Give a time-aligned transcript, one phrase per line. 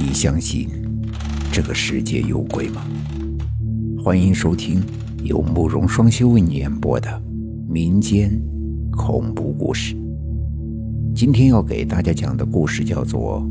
[0.00, 0.68] 你相信
[1.52, 2.86] 这个世界有鬼吗？
[4.00, 4.80] 欢迎收听
[5.24, 7.20] 由慕容双修为你演播的
[7.68, 8.30] 民间
[8.92, 9.96] 恐怖故事。
[11.16, 13.42] 今天要给大家讲的故事叫做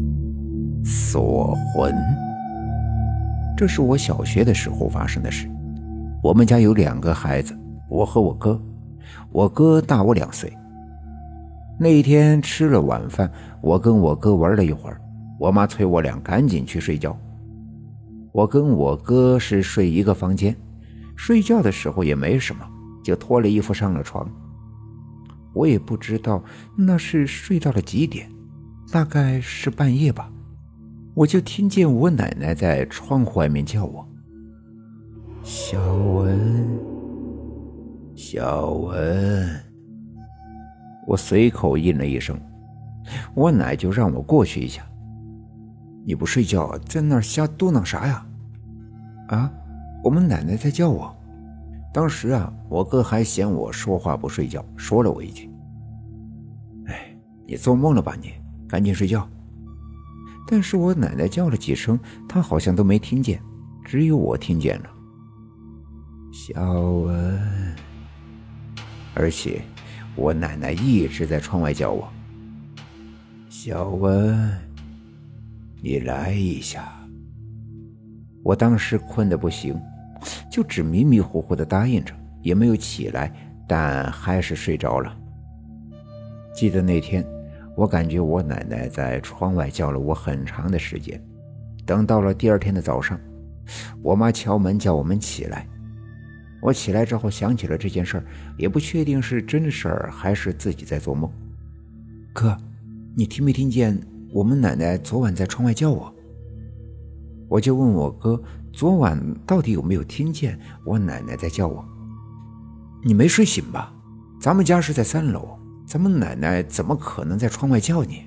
[0.89, 1.93] 《锁魂》。
[3.57, 5.50] 这是我小学的时候发生的事。
[6.23, 7.54] 我们家有两个孩子，
[7.89, 8.57] 我和我哥，
[9.34, 10.50] 我哥大我两岁。
[11.77, 13.29] 那一天吃了晚饭，
[13.59, 15.02] 我跟我哥玩了一会儿。
[15.39, 17.17] 我妈催我俩赶紧去睡觉。
[18.31, 20.55] 我跟我哥是睡一个房间，
[21.16, 22.67] 睡觉的时候也没什么，
[23.03, 24.29] 就脱了衣服上了床。
[25.53, 26.43] 我也不知道
[26.76, 28.29] 那是睡到了几点，
[28.91, 30.31] 大概是半夜吧。
[31.15, 34.07] 我就听见我奶奶在窗户外面叫我
[35.41, 36.67] ：“小文，
[38.15, 39.63] 小文。”
[41.07, 42.40] 我随口应了一声，
[43.34, 44.88] 我奶就让我过去一下。
[46.07, 48.26] 你不睡觉，在那儿瞎嘟囔啥呀？
[49.27, 49.51] 啊，
[50.01, 51.13] 我们奶奶在叫我。
[51.93, 55.51] 当时啊，我哥还嫌我说话不睡觉，说了我一句
[56.87, 57.13] ：“哎，
[57.45, 58.32] 你做梦了吧你？
[58.70, 59.27] 赶紧睡觉。”
[60.48, 63.41] 但是我奶奶叫了几声，他好像都没听见，
[63.84, 64.89] 只有我听见了。
[66.31, 67.38] 小文，
[69.13, 69.62] 而且
[70.16, 72.07] 我奶奶一直在窗外叫我。
[73.50, 74.66] 小文。
[75.81, 76.91] 你来一下。
[78.44, 79.79] 我当时困得不行，
[80.50, 83.31] 就只迷迷糊糊的答应着，也没有起来，
[83.67, 85.16] 但还是睡着了。
[86.53, 87.25] 记得那天，
[87.75, 91.22] 我感觉我奶奶在窗外叫了我很长的时间。
[91.85, 93.19] 等到了第二天的早上，
[94.01, 95.67] 我妈敲门叫我们起来。
[96.59, 98.25] 我起来之后想起了这件事儿，
[98.57, 101.31] 也不确定是真事儿还是自己在做梦。
[102.33, 102.57] 哥，
[103.16, 103.95] 你听没听见？
[104.31, 106.13] 我们奶奶昨晚在窗外叫我，
[107.47, 108.41] 我就问我哥
[108.73, 111.83] 昨晚到底有没有听见我奶奶在叫我。
[113.03, 113.93] 你没睡醒吧？
[114.39, 118.23] 咱们家是在三楼，咱们奶奶怎么可能在窗外叫你？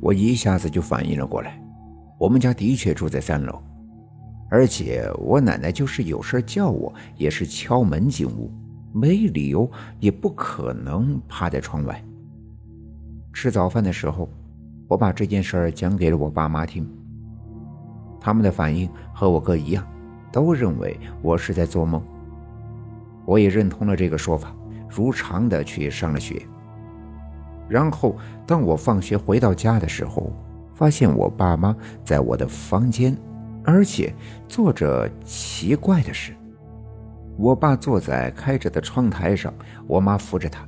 [0.00, 1.58] 我一下子就反应了过来，
[2.20, 3.62] 我们家的确住在三楼，
[4.50, 8.52] 而且我奶奶就是有事叫我，也是敲门进屋，
[8.92, 9.68] 没理由，
[10.00, 12.04] 也不可能趴在窗外。
[13.44, 14.26] 吃早饭的时候，
[14.88, 16.88] 我把这件事儿讲给了我爸妈听。
[18.18, 19.86] 他们的反应和我哥一样，
[20.32, 22.02] 都认为我是在做梦。
[23.26, 24.56] 我也认同了这个说法，
[24.88, 26.40] 如常的去上了学。
[27.68, 28.16] 然后，
[28.46, 30.32] 当我放学回到家的时候，
[30.72, 33.14] 发现我爸妈在我的房间，
[33.62, 34.10] 而且
[34.48, 36.32] 做着奇怪的事。
[37.36, 39.52] 我爸坐在开着的窗台上，
[39.86, 40.66] 我妈扶着他。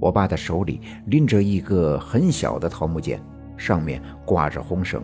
[0.00, 3.20] 我爸的手里拎着一个很小的桃木剑，
[3.56, 5.02] 上面挂着红绳。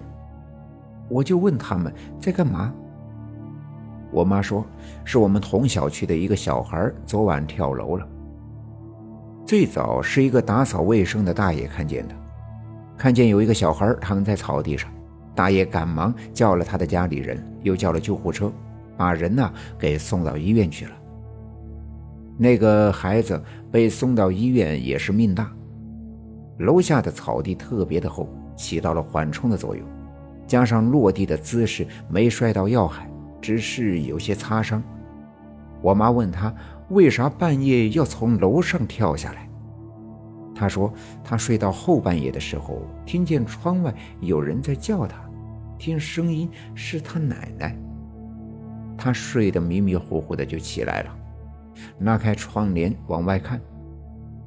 [1.09, 2.75] 我就问他们在干嘛。
[4.11, 4.65] 我妈说
[5.05, 8.09] 是我们同小区的一个小孩昨晚跳楼了。
[9.45, 12.15] 最早是一个打扫卫生的大爷看见的，
[12.97, 14.91] 看见有一个小孩躺在草地上，
[15.35, 18.51] 大爷赶忙叫了他的家里人，又叫了救护车，
[18.97, 20.93] 把人呢给送到医院去了。
[22.39, 25.51] 那个孩子被送到医院也是命大，
[26.59, 29.87] 楼下的草地特别的厚，起到了缓冲的作用，
[30.47, 33.11] 加上落地的姿势没摔到要害，
[33.41, 34.83] 只是有些擦伤。
[35.81, 36.55] 我妈问他
[36.91, 39.49] 为啥半夜要从楼上跳下来，
[40.55, 40.93] 他说
[41.25, 45.19] 他睡到后半夜的时候，听见窗外有人在叫他，
[45.79, 47.75] 听声音是他奶奶，
[48.97, 51.17] 他睡得迷迷糊糊的就起来了。
[52.01, 53.61] 拉开窗帘往外看，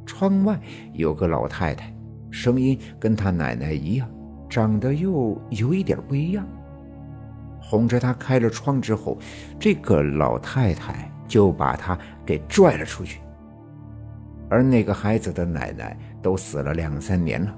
[0.06, 0.59] 窗外
[0.94, 1.94] 有个老太太，
[2.29, 4.09] 声音跟她奶奶一样，
[4.50, 6.45] 长得又有一点不一样。
[7.62, 9.17] 哄着她开了窗之后，
[9.59, 13.22] 这个老太太就把她给拽了出去。
[14.50, 17.56] 而那个孩子的奶奶都死了两三年了。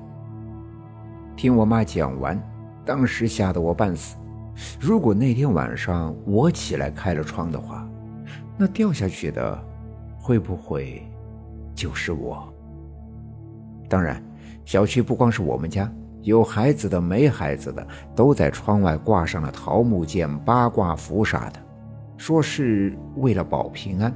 [1.37, 2.37] 听我妈讲完，
[2.85, 4.17] 当时吓得我半死。
[4.79, 7.87] 如果那天晚上我起来开了窗的话，
[8.61, 9.59] 那掉下去的
[10.19, 11.01] 会不会
[11.73, 12.47] 就是我？
[13.89, 14.23] 当然，
[14.65, 15.91] 小区不光是我们家，
[16.21, 21.59] 有孩子的、没孩子的，都在窗外挂上了桃木剑、八卦符啥的，
[22.17, 24.13] 说是为了保平安。